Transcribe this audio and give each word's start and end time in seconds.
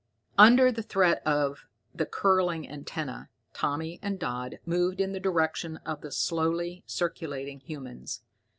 Under 0.39 0.71
the 0.71 0.81
threat 0.81 1.21
of 1.27 1.67
the 1.93 2.07
curling 2.07 2.67
antenna, 2.67 3.29
Tommy 3.53 3.99
and 4.01 4.17
Dodd 4.17 4.57
moved 4.65 4.99
in 4.99 5.11
the 5.11 5.19
direction 5.19 5.77
of 5.85 6.01
the 6.01 6.11
slowly 6.11 6.83
circulating 6.87 7.59
humans. 7.59 8.23